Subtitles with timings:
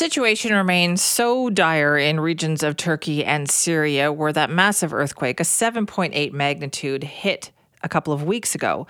[0.00, 5.42] Situation remains so dire in regions of Turkey and Syria where that massive earthquake, a
[5.42, 7.50] 7.8 magnitude, hit
[7.82, 8.86] a couple of weeks ago.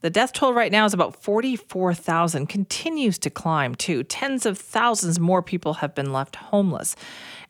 [0.00, 4.02] The death toll right now is about 44,000, continues to climb too.
[4.02, 6.96] Tens of thousands more people have been left homeless.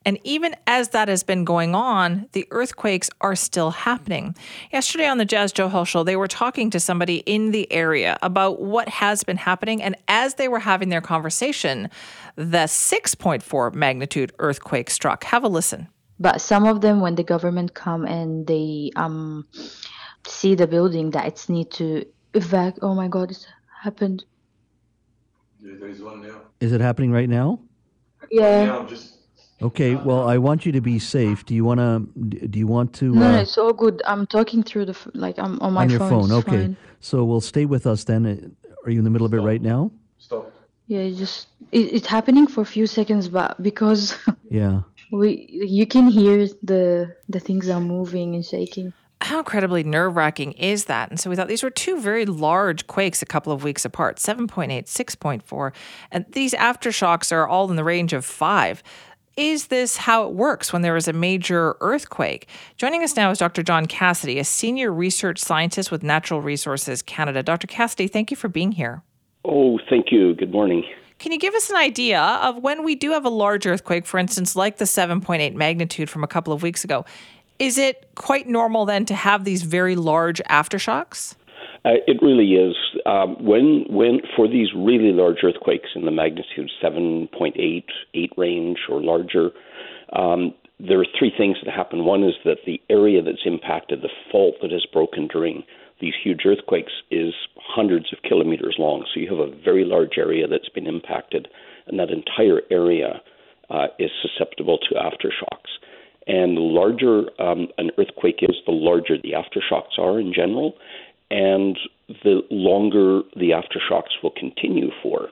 [0.08, 4.34] And even as that has been going on, the earthquakes are still happening.
[4.72, 8.58] Yesterday on the Jas Johal show, they were talking to somebody in the area about
[8.58, 9.82] what has been happening.
[9.82, 11.90] And as they were having their conversation,
[12.36, 15.24] the 6.4 magnitude earthquake struck.
[15.24, 15.88] Have a listen.
[16.18, 19.46] But some of them, when the government come and they um,
[20.26, 22.78] see the building that it's need to evac.
[22.80, 23.46] Oh my God, it's
[23.82, 24.24] happened.
[25.60, 26.40] There is one now.
[26.60, 27.60] Is it happening right now?
[28.30, 28.64] Yeah.
[28.64, 29.17] Now, just
[29.60, 29.94] Okay.
[29.96, 31.44] Well, I want you to be safe.
[31.44, 32.46] Do you want to?
[32.46, 33.12] Do you want to?
[33.12, 34.00] No, no, uh, it's all good.
[34.06, 36.28] I'm talking through the like I'm on my on your phone.
[36.28, 36.32] phone.
[36.32, 36.50] Okay.
[36.50, 36.76] fine.
[37.00, 38.24] So we'll stay with us then.
[38.26, 39.90] Uh, Are you in the middle of it right now?
[40.18, 40.52] stop.
[40.86, 44.16] Yeah, just it, it's happening for a few seconds, but because
[44.50, 44.82] Yeah.
[45.12, 48.92] we you can hear the the things are moving and shaking.
[49.20, 51.10] How incredibly nerve wracking is that?
[51.10, 54.18] And so we thought these were two very large quakes a couple of weeks apart
[54.18, 55.72] 7.8, 6.4.
[56.12, 58.80] And these aftershocks are all in the range of five.
[59.38, 62.48] Is this how it works when there is a major earthquake?
[62.76, 63.62] Joining us now is Dr.
[63.62, 67.44] John Cassidy, a senior research scientist with Natural Resources Canada.
[67.44, 67.68] Dr.
[67.68, 69.04] Cassidy, thank you for being here.
[69.44, 70.34] Oh, thank you.
[70.34, 70.82] Good morning.
[71.20, 74.18] Can you give us an idea of when we do have a large earthquake, for
[74.18, 77.04] instance, like the 7.8 magnitude from a couple of weeks ago?
[77.60, 81.36] Is it quite normal then to have these very large aftershocks?
[81.88, 82.76] Uh, it really is.
[83.06, 89.00] Um, when when for these really large earthquakes in the magnitude 7.8, 8 range or
[89.02, 89.50] larger,
[90.12, 92.04] um, there are three things that happen.
[92.04, 95.64] One is that the area that's impacted, the fault that has broken during
[95.98, 99.06] these huge earthquakes, is hundreds of kilometers long.
[99.14, 101.48] So you have a very large area that's been impacted,
[101.86, 103.22] and that entire area
[103.70, 105.72] uh, is susceptible to aftershocks.
[106.28, 110.74] And the larger um, an earthquake is, the larger the aftershocks are in general,
[111.30, 111.78] and
[112.24, 115.28] the longer the aftershocks will continue for.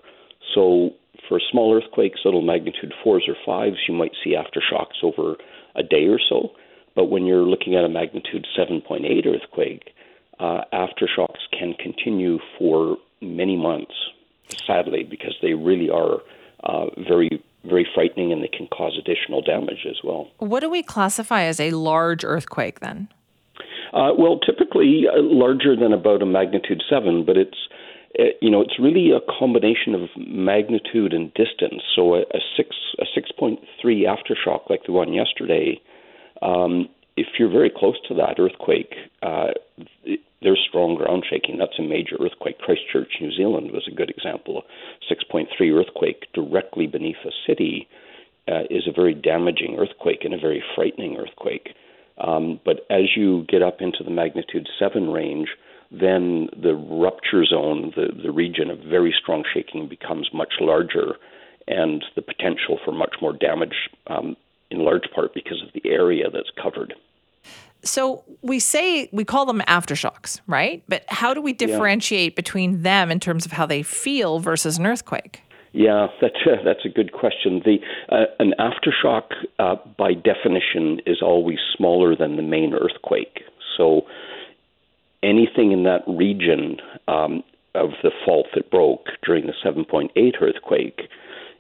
[0.54, 0.90] So,
[1.28, 5.36] for small earthquakes, little magnitude fours or fives, you might see aftershocks over
[5.74, 6.50] a day or so.
[6.94, 9.90] But when you're looking at a magnitude 7.8 earthquake,
[10.38, 13.94] uh, aftershocks can continue for many months,
[14.66, 16.18] sadly, because they really are
[16.64, 20.28] uh, very, very frightening and they can cause additional damage as well.
[20.38, 23.08] What do we classify as a large earthquake then?
[23.96, 27.56] Uh, well, typically uh, larger than about a magnitude seven, but it's
[28.18, 31.80] uh, you know it's really a combination of magnitude and distance.
[31.94, 35.80] So a, a six a six point three aftershock like the one yesterday,
[36.42, 38.92] um, if you're very close to that earthquake,
[39.22, 39.52] uh,
[40.42, 41.56] there's strong ground shaking.
[41.56, 42.58] That's a major earthquake.
[42.58, 44.62] Christchurch, New Zealand, was a good example.
[45.10, 47.88] A 6.3 earthquake directly beneath a city
[48.46, 51.70] uh, is a very damaging earthquake and a very frightening earthquake.
[52.19, 55.49] Um, but as you get up into the magnitude 7 range,
[55.91, 61.16] then the rupture zone, the, the region of very strong shaking, becomes much larger,
[61.69, 64.37] and the potential for much more damage, um,
[64.71, 66.94] in large part because of the area that's covered.
[67.82, 70.82] So we say we call them aftershocks, right?
[70.88, 74.87] But how do we differentiate between them in terms of how they feel versus an
[74.87, 75.43] earthquake?
[75.76, 77.60] Yeah, that's a, that's a good question.
[77.62, 77.76] The
[78.09, 79.25] uh, an aftershock,
[79.59, 83.42] uh, by definition, is always smaller than the main earthquake.
[83.76, 84.06] So
[85.22, 86.78] anything in that region
[87.09, 87.44] um,
[87.75, 90.09] of the fault that broke during the 7.8
[90.41, 91.10] earthquake,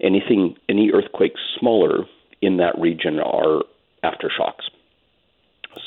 [0.00, 2.06] anything any earthquakes smaller
[2.40, 3.64] in that region are
[4.02, 4.64] aftershocks.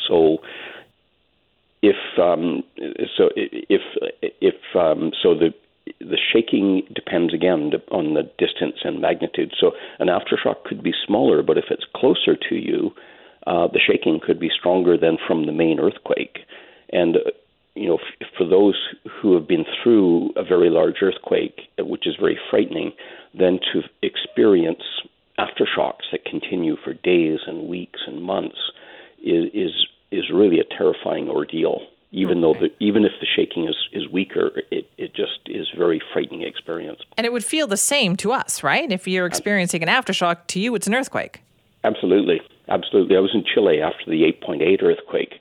[0.07, 0.37] So
[1.81, 2.63] if um,
[3.17, 3.81] so if
[4.21, 5.51] if um, so the
[6.31, 9.53] shaking depends again on the distance and magnitude.
[9.59, 12.91] So an aftershock could be smaller, but if it's closer to you,
[13.47, 16.39] uh, the shaking could be stronger than from the main earthquake.
[16.91, 17.31] And uh,
[17.75, 18.75] you know, f- for those
[19.21, 22.91] who have been through a very large earthquake, which is very frightening,
[23.33, 24.83] then to experience
[25.39, 28.57] aftershocks that continue for days and weeks and months
[29.23, 29.71] is is,
[30.11, 31.81] is really a terrifying ordeal
[32.19, 36.01] even though the, even if the shaking is, is weaker, it, it just is very
[36.13, 36.99] frightening experience.
[37.17, 38.91] And it would feel the same to us, right?
[38.91, 41.41] If you're experiencing an aftershock, to you, it's an earthquake.
[41.83, 43.15] Absolutely, absolutely.
[43.15, 45.35] I was in Chile after the 8.8 earthquake,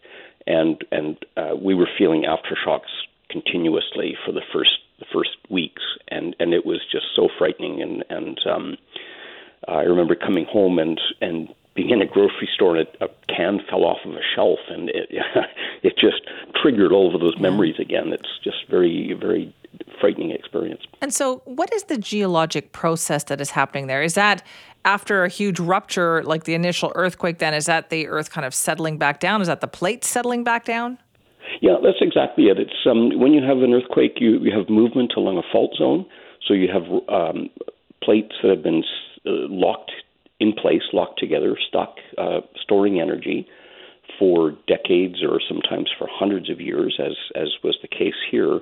[0.46, 2.92] and and uh, we were feeling aftershocks
[3.28, 7.82] continuously for the first the first weeks, and and it was just so frightening.
[7.82, 8.76] And and um,
[9.66, 13.08] I remember coming home and and being in a grocery store and a, a
[13.38, 15.08] can fell off of a shelf, and it
[15.82, 16.22] it just
[16.60, 18.12] triggered all of those memories again.
[18.12, 19.54] It's just very very
[20.00, 20.82] frightening experience.
[21.00, 24.02] And so, what is the geologic process that is happening there?
[24.02, 24.42] Is that
[24.84, 28.54] after a huge rupture, like the initial earthquake, then is that the earth kind of
[28.54, 29.40] settling back down?
[29.40, 30.98] Is that the plates settling back down?
[31.60, 32.58] Yeah, that's exactly it.
[32.58, 36.06] It's um, when you have an earthquake, you, you have movement along a fault zone.
[36.46, 37.50] So you have um,
[38.02, 38.82] plates that have been
[39.26, 39.90] uh, locked
[40.40, 43.46] in place, locked together, stuck, uh, storing energy
[44.18, 48.60] for decades or sometimes for hundreds of years, as as was the case here.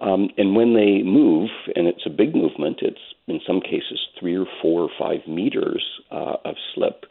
[0.00, 4.36] Um, and when they move, and it's a big movement, it's in some cases three
[4.36, 7.04] or four or five meters uh, of slip.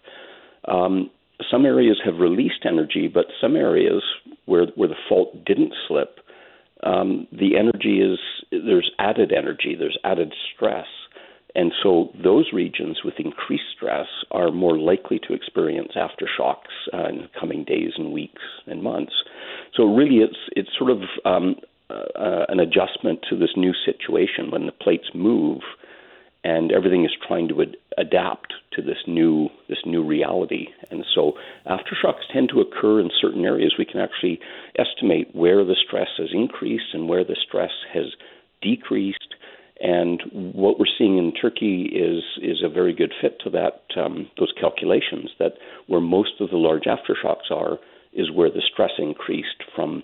[0.67, 1.11] Um,
[1.49, 4.03] some areas have released energy, but some areas
[4.45, 6.19] where where the fault didn't slip,
[6.83, 8.19] um, the energy is
[8.51, 10.87] there's added energy, there's added stress,
[11.55, 17.17] and so those regions with increased stress are more likely to experience aftershocks uh, in
[17.17, 19.13] the coming days and weeks and months.
[19.75, 21.55] So really, it's it's sort of um,
[21.89, 25.61] uh, an adjustment to this new situation when the plates move
[26.43, 30.67] and everything is trying to ad- adapt to this new this new reality.
[30.89, 31.33] And so
[31.65, 33.73] aftershocks tend to occur in certain areas.
[33.77, 34.39] We can actually
[34.77, 38.05] estimate where the stress has increased and where the stress has
[38.61, 39.28] decreased.
[40.79, 44.53] What we're seeing in Turkey is is a very good fit to that um, those
[44.61, 45.29] calculations.
[45.37, 45.55] That
[45.87, 47.77] where most of the large aftershocks are
[48.13, 50.03] is where the stress increased from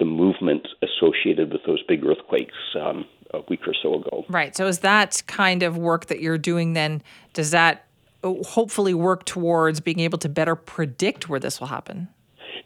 [0.00, 4.24] the movement associated with those big earthquakes um, a week or so ago.
[4.28, 4.56] Right.
[4.56, 7.02] So is that kind of work that you're doing then?
[7.32, 7.86] Does that
[8.24, 12.08] uh, hopefully work towards being able to better predict where this will happen?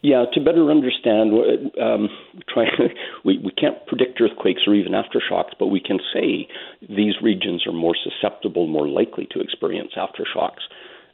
[0.03, 1.31] Yeah, to better understand,
[1.79, 2.09] um,
[2.51, 2.65] try,
[3.25, 6.47] we, we can't predict earthquakes or even aftershocks, but we can say
[6.89, 10.61] these regions are more susceptible, more likely to experience aftershocks.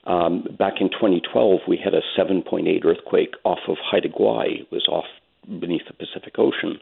[0.06, 4.62] Um, back in 2012, we had a 7.8 earthquake off of Haida Gwaii.
[4.62, 5.06] It was off
[5.60, 6.80] beneath the Pacific Ocean.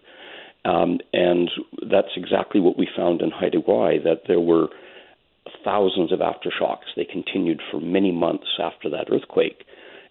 [0.63, 1.49] Um, and
[1.89, 4.67] that's exactly what we found in Haida Gwaii, that there were
[5.63, 6.93] thousands of aftershocks.
[6.95, 9.65] They continued for many months after that earthquake.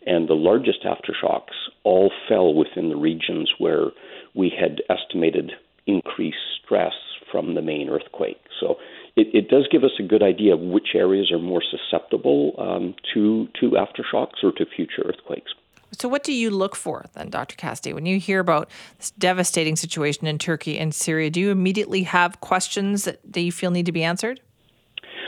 [0.06, 3.86] And the largest aftershocks all fell within the regions where
[4.34, 5.52] we had estimated
[5.86, 6.94] increased stress
[7.30, 8.40] from the main earthquake.
[8.60, 8.76] So
[9.16, 12.94] it, it does give us a good idea of which areas are more susceptible um,
[13.12, 15.52] to, to aftershocks or to future earthquakes.
[15.92, 17.54] So, what do you look for then, Dr.
[17.54, 17.92] Cassidy?
[17.92, 18.68] When you hear about
[18.98, 23.52] this devastating situation in Turkey and Syria, do you immediately have questions that, that you
[23.52, 24.40] feel need to be answered?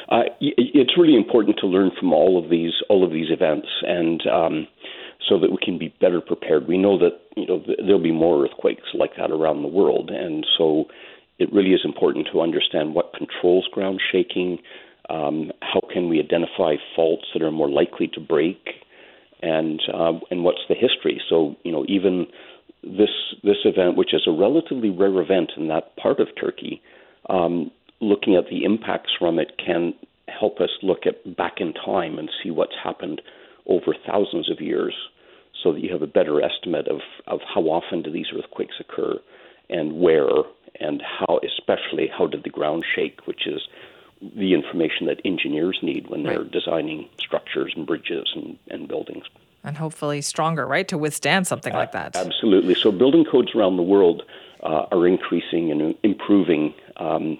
[0.08, 4.22] Uh, it's really important to learn from all of these all of these events, and
[4.26, 4.66] um,
[5.28, 6.68] so that we can be better prepared.
[6.68, 10.46] We know that you know there'll be more earthquakes like that around the world, and
[10.56, 10.84] so
[11.38, 14.58] it really is important to understand what controls ground shaking.
[15.10, 18.58] Um, how can we identify faults that are more likely to break?
[19.42, 21.20] and uh, and what's the history.
[21.28, 22.26] So you know even
[22.82, 23.10] this
[23.42, 26.82] this event, which is a relatively rare event in that part of Turkey,
[27.28, 27.70] um,
[28.00, 29.94] looking at the impacts from it can
[30.28, 33.22] help us look at back in time and see what's happened
[33.66, 34.94] over thousands of years,
[35.62, 39.18] so that you have a better estimate of of how often do these earthquakes occur,
[39.70, 40.28] and where,
[40.78, 43.62] and how, especially how did the ground shake, which is
[44.36, 46.50] the information that engineers need when they're right.
[46.50, 49.24] designing structures and bridges and, and buildings.
[49.62, 52.16] And hopefully stronger, right, to withstand something uh, like that.
[52.16, 52.74] Absolutely.
[52.74, 54.22] So building codes around the world
[54.62, 57.38] uh, are increasing and improving um,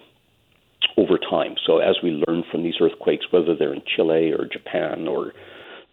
[1.37, 1.55] time.
[1.67, 5.33] So as we learn from these earthquakes, whether they're in Chile or Japan or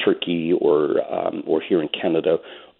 [0.03, 2.37] Turkey or um, or here in Canada,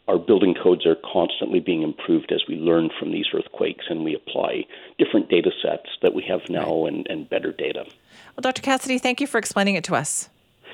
[0.08, 4.14] our building codes are constantly being improved as we learn from these earthquakes and we
[4.16, 4.64] apply
[4.98, 7.86] different data sets that we have now and, and better data.
[8.36, 8.62] Well, Dr.
[8.62, 10.30] Cassidy, thank you for explaining it to us.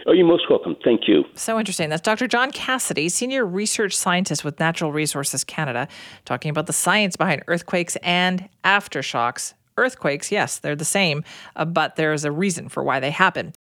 [0.07, 0.77] Oh, you're most welcome.
[0.83, 1.25] Thank you.
[1.35, 1.89] So interesting.
[1.89, 2.27] That's Dr.
[2.27, 5.87] John Cassidy, Senior Research Scientist with Natural Resources Canada,
[6.25, 9.53] talking about the science behind earthquakes and aftershocks.
[9.79, 11.23] Earthquakes, yes, they're the same,
[11.55, 13.53] uh, but there's a reason for why they happen.